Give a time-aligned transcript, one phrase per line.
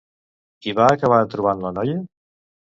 [0.71, 2.01] I va acabar trobant la noia?